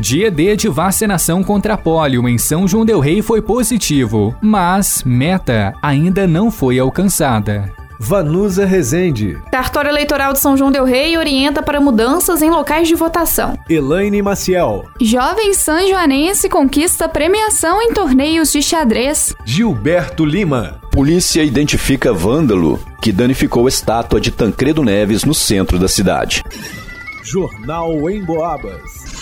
[0.00, 5.74] Dia D de vacinação contra pólio em São João del Rei foi positivo, mas meta
[5.82, 7.70] ainda não foi alcançada.
[7.98, 9.36] Vanusa Rezende.
[9.52, 13.58] Cartório Eleitoral de São João Del Rei orienta para mudanças em locais de votação.
[13.68, 14.86] Elaine Maciel.
[14.98, 19.34] Jovem sanjoanense conquista premiação em torneios de xadrez.
[19.44, 20.80] Gilberto Lima.
[20.90, 26.42] Polícia identifica vândalo que danificou estátua de Tancredo Neves no centro da cidade.
[27.22, 29.19] Jornal em Boabas.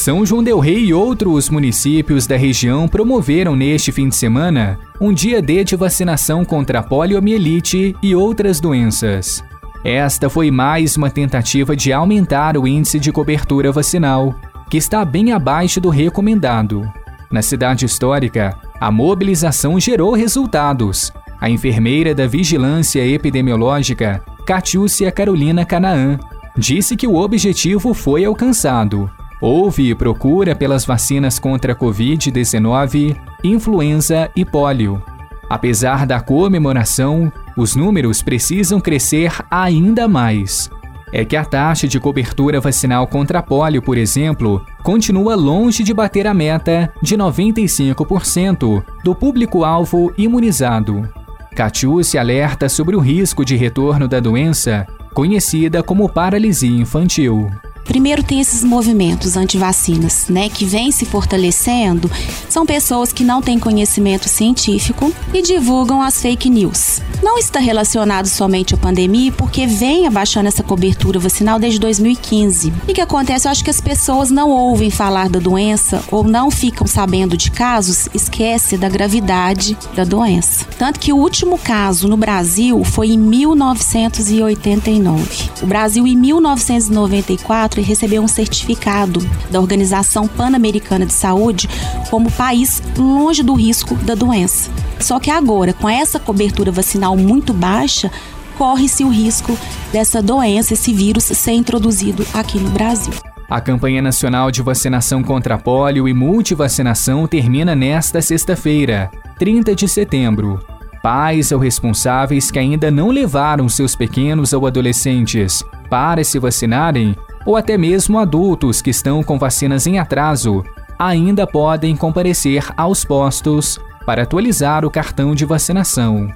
[0.00, 5.12] São João del Rei e outros municípios da região promoveram neste fim de semana um
[5.12, 9.44] dia D de vacinação contra a poliomielite e outras doenças.
[9.84, 14.34] Esta foi mais uma tentativa de aumentar o índice de cobertura vacinal,
[14.70, 16.90] que está bem abaixo do recomendado.
[17.30, 21.12] Na cidade histórica, a mobilização gerou resultados.
[21.38, 26.18] A enfermeira da Vigilância Epidemiológica, Catiúcia Carolina Canaã,
[26.56, 34.44] disse que o objetivo foi alcançado Houve procura pelas vacinas contra a Covid-19, influenza e
[34.44, 35.02] pólio.
[35.48, 40.70] Apesar da comemoração, os números precisam crescer ainda mais.
[41.12, 46.26] É que a taxa de cobertura vacinal contra pólio, por exemplo, continua longe de bater
[46.26, 51.08] a meta de 95% do público-alvo imunizado.
[51.56, 57.50] Catiú se alerta sobre o risco de retorno da doença, conhecida como paralisia infantil.
[57.90, 62.08] Primeiro tem esses movimentos anti-vacinas, né, que vêm se fortalecendo,
[62.48, 67.00] são pessoas que não têm conhecimento científico e divulgam as fake news.
[67.20, 72.72] Não está relacionado somente à pandemia, porque vem abaixando essa cobertura vacinal desde 2015.
[72.86, 73.48] E o que acontece?
[73.48, 77.50] Eu acho que as pessoas não ouvem falar da doença ou não ficam sabendo de
[77.50, 80.64] casos, esquece da gravidade da doença.
[80.78, 85.50] Tanto que o último caso no Brasil foi em 1989.
[85.60, 89.20] O Brasil em 1994 recebeu um certificado
[89.50, 91.68] da Organização Pan-Americana de Saúde
[92.10, 94.70] como país longe do risco da doença.
[94.98, 98.10] Só que agora, com essa cobertura vacinal muito baixa,
[98.58, 99.56] corre-se o risco
[99.92, 103.14] dessa doença, esse vírus, ser introduzido aqui no Brasil.
[103.48, 110.60] A campanha nacional de vacinação contra pólio e multivacinação termina nesta sexta-feira, 30 de setembro.
[111.02, 117.56] Pais ou responsáveis que ainda não levaram seus pequenos ou adolescentes para se vacinarem ou
[117.56, 120.64] até mesmo adultos que estão com vacinas em atraso,
[120.98, 126.28] ainda podem comparecer aos postos para atualizar o cartão de vacinação.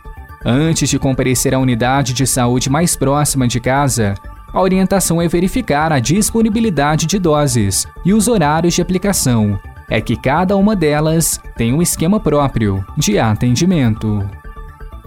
[0.44, 4.14] Antes de comparecer à unidade de saúde mais próxima de casa,
[4.52, 9.58] a orientação é verificar a disponibilidade de doses e os horários de aplicação.
[9.88, 14.22] É que cada uma delas tem um esquema próprio de atendimento.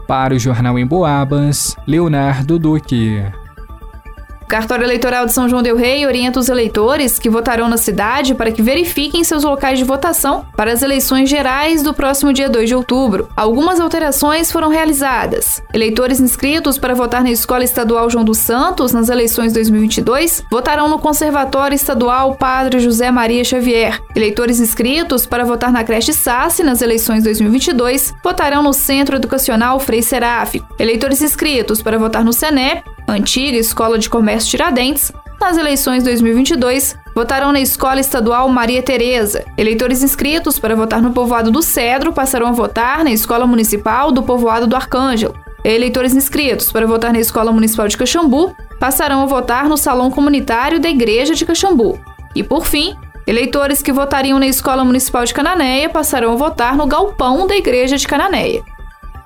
[0.07, 3.23] Para o Jornal em Boabas, Leonardo Duque.
[4.47, 8.33] O cartório eleitoral de São João del Rei orienta os eleitores que votarão na cidade
[8.33, 12.69] para que verifiquem seus locais de votação para as eleições gerais do próximo dia 2
[12.69, 13.27] de outubro.
[13.35, 15.61] Algumas alterações foram realizadas.
[15.73, 20.97] Eleitores inscritos para votar na Escola Estadual João dos Santos nas eleições 2022 votarão no
[20.97, 24.01] Conservatório Estadual Padre José Maria Xavier.
[24.15, 30.01] Eleitores inscritos para votar na creche Sassi nas eleições 2022 votarão no Centro Educacional Frei
[30.01, 30.73] Seráfico.
[30.79, 37.51] Eleitores inscritos para votar no CENEP antiga Escola de Comércio Tiradentes, nas eleições 2022, votarão
[37.51, 39.45] na Escola Estadual Maria Tereza.
[39.57, 44.23] Eleitores inscritos para votar no povoado do Cedro passarão a votar na Escola Municipal do
[44.23, 45.35] povoado do Arcângelo.
[45.63, 50.79] Eleitores inscritos para votar na Escola Municipal de Caxambu passarão a votar no Salão Comunitário
[50.79, 51.99] da Igreja de Caxambu.
[52.35, 56.87] E por fim, eleitores que votariam na Escola Municipal de Cananéia passarão a votar no
[56.87, 58.63] Galpão da Igreja de Cananéia.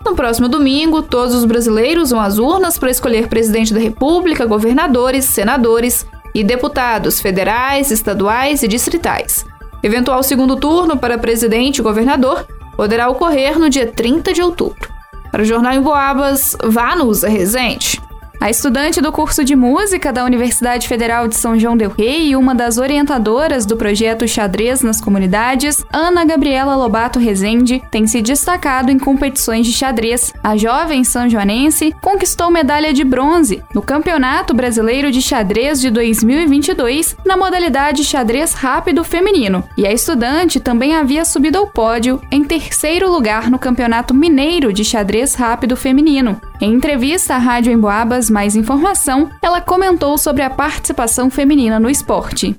[0.06, 5.26] No próximo domingo, todos os brasileiros vão às urnas para escolher presidente da República, governadores,
[5.26, 9.46] senadores e deputados federais, estaduais e distritais.
[9.84, 12.46] Eventual segundo turno para presidente e governador
[12.76, 14.90] poderá ocorrer no dia 30 de outubro.
[15.32, 18.02] Para o Jornal em Boabas, vá no Usa Resente.
[18.42, 22.36] A estudante do curso de música da Universidade Federal de São João del Rei e
[22.36, 28.90] uma das orientadoras do projeto Xadrez nas Comunidades, Ana Gabriela Lobato Rezende, tem se destacado
[28.90, 30.34] em competições de xadrez.
[30.44, 37.38] A jovem são-joanense conquistou medalha de bronze no Campeonato Brasileiro de Xadrez de 2022 na
[37.38, 43.52] modalidade xadrez rápido feminino, e a estudante também havia subido ao pódio em terceiro lugar
[43.52, 46.42] no Campeonato Mineiro de Xadrez Rápido Feminino.
[46.62, 52.56] Em entrevista à Rádio Emboabas Mais Informação, ela comentou sobre a participação feminina no esporte.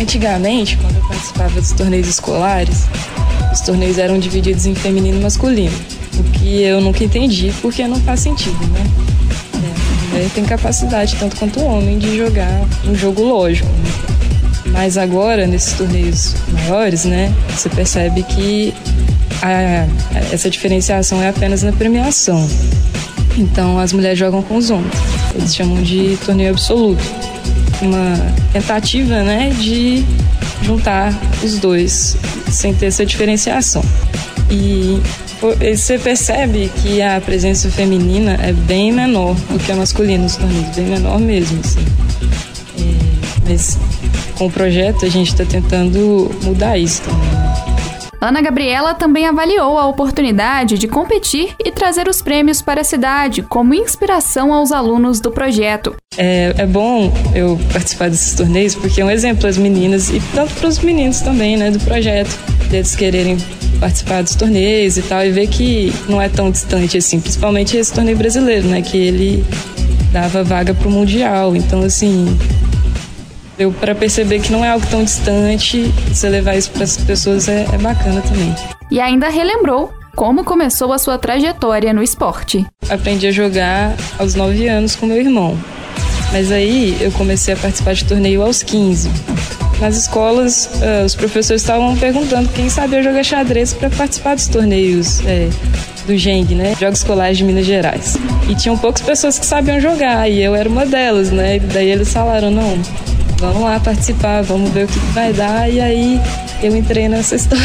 [0.00, 2.88] Antigamente, quando eu participava dos torneios escolares,
[3.52, 5.78] os torneios eram divididos em feminino e masculino,
[6.18, 8.80] o que eu nunca entendi porque não faz sentido, né?
[9.54, 13.68] É, a mulher tem capacidade, tanto quanto o homem, de jogar um jogo lógico.
[13.68, 14.72] Né?
[14.72, 18.74] Mas agora, nesses torneios maiores, né, você percebe que
[19.40, 19.86] a,
[20.32, 22.44] essa diferenciação é apenas na premiação.
[23.36, 24.94] Então as mulheres jogam com os homens.
[25.34, 27.02] Eles chamam de torneio absoluto.
[27.82, 30.04] Uma tentativa, né, de
[30.62, 31.12] juntar
[31.42, 32.16] os dois
[32.50, 33.82] sem ter essa diferenciação.
[34.50, 35.00] E
[35.40, 40.74] você percebe que a presença feminina é bem menor do que a masculina nos torneios,
[40.74, 41.84] bem menor mesmo, assim.
[42.78, 43.78] É, mas
[44.36, 47.35] com o projeto a gente está tentando mudar isso também.
[48.20, 53.42] Ana Gabriela também avaliou a oportunidade de competir e trazer os prêmios para a cidade
[53.42, 55.94] como inspiração aos alunos do projeto.
[56.16, 60.54] É, é bom eu participar desses torneios porque é um exemplo às meninas e tanto
[60.54, 62.38] para os meninos também, né, do projeto,
[62.70, 63.36] deles quererem
[63.78, 67.92] participar dos torneios e tal e ver que não é tão distante assim, principalmente esse
[67.92, 69.44] torneio brasileiro, né, que ele
[70.10, 71.54] dava vaga para o mundial.
[71.54, 72.26] Então assim,
[73.56, 77.48] Deu para perceber que não é algo tão distante, você levar isso para as pessoas
[77.48, 78.54] é, é bacana também.
[78.90, 82.66] E ainda relembrou como começou a sua trajetória no esporte.
[82.88, 85.58] Aprendi a jogar aos 9 anos com meu irmão.
[86.32, 89.10] Mas aí eu comecei a participar de torneio aos 15.
[89.80, 95.20] Nas escolas, uh, os professores estavam perguntando quem sabia jogar xadrez para participar dos torneios
[95.26, 95.50] é,
[96.06, 96.74] do GENG, né?
[96.80, 98.16] Jogos Escolares de Minas Gerais.
[98.48, 101.56] E tinham poucas pessoas que sabiam jogar, e eu era uma delas, né?
[101.56, 102.80] E daí eles falaram: não,
[103.38, 105.70] vamos lá participar, vamos ver o que, vai dar.
[105.70, 106.20] E aí
[106.62, 107.64] eu entrei nessa história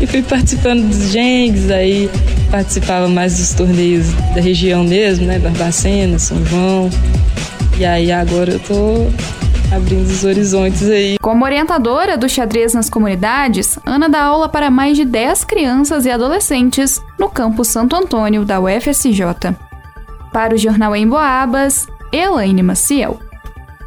[0.00, 2.10] e fui participando dos Gengs, aí
[2.50, 5.38] participava mais dos torneios da região mesmo, né?
[5.38, 6.90] Barbacena, São João.
[7.78, 9.06] E aí agora eu tô
[9.74, 11.16] abrindo os horizontes aí.
[11.20, 16.10] Como orientadora do xadrez nas comunidades, Ana dá aula para mais de 10 crianças e
[16.10, 19.54] adolescentes no campus Santo Antônio da UFSJ.
[20.32, 23.27] Para o Jornal em Boabas, Elaine Maciel.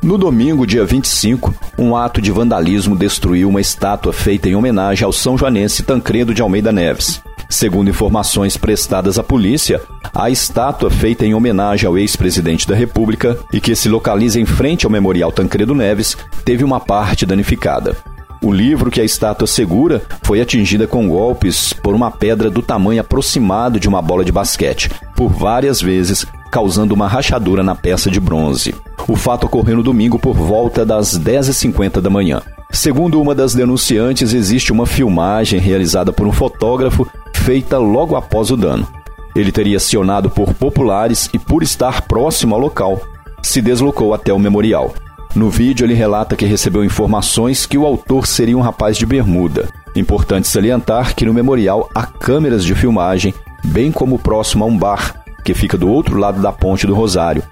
[0.02, 5.14] No domingo, dia 25, um ato de vandalismo destruiu uma estátua feita em homenagem ao
[5.14, 7.22] São Joanense Tancredo de Almeida Neves.
[7.48, 9.80] Segundo informações prestadas à polícia,
[10.12, 14.88] a estátua feita em homenagem ao ex-presidente da República e que se localiza em frente
[14.88, 17.96] ao Memorial Tancredo Neves teve uma parte danificada.
[18.42, 23.02] O livro que a estátua segura foi atingida com golpes por uma pedra do tamanho
[23.02, 28.20] aproximado de uma bola de basquete, por várias vezes, causando uma rachadura na peça de
[28.20, 28.76] bronze.
[29.08, 32.42] O fato ocorreu no domingo por volta das 10h50 da manhã.
[32.70, 38.58] Segundo uma das denunciantes, existe uma filmagem realizada por um fotógrafo feita logo após o
[38.58, 38.88] dano.
[39.34, 43.02] Ele teria acionado por populares e, por estar próximo ao local,
[43.42, 44.94] se deslocou até o memorial.
[45.34, 49.70] No vídeo, ele relata que recebeu informações que o autor seria um rapaz de bermuda.
[49.96, 53.34] Importante salientar que no memorial há câmeras de filmagem,
[53.64, 57.44] bem como próximo a um bar, que fica do outro lado da Ponte do Rosário.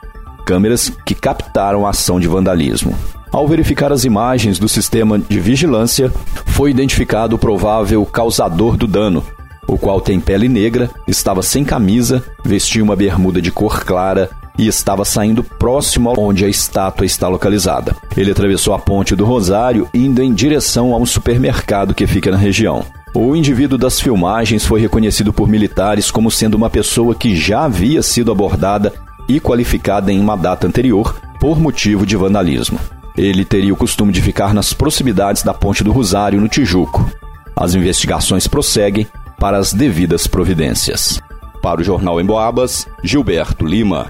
[0.46, 2.96] Câmeras que captaram a ação de vandalismo.
[3.32, 6.12] Ao verificar as imagens do sistema de vigilância,
[6.46, 9.24] foi identificado o provável causador do dano,
[9.68, 14.68] o qual tem pele negra, estava sem camisa, vestia uma bermuda de cor clara e
[14.68, 17.96] estava saindo próximo onde a estátua está localizada.
[18.18, 22.38] Ele atravessou a ponte do Rosário, indo em direção a um supermercado que fica na
[22.38, 22.84] região.
[23.13, 28.04] O indivíduo das filmagens foi reconhecido por militares como sendo uma pessoa que já havia
[28.04, 28.94] sido abordada
[29.28, 32.80] e qualificada em uma data anterior por motivo de vandalismo.
[33.18, 37.11] Ele teria o costume de ficar nas proximidades da Ponte do Rosário, no Tijuco.
[37.56, 39.07] As investigações prosseguem
[39.39, 41.19] para as devidas providências.
[41.61, 44.09] Para o Jornal Emboabas, Gilberto Lima.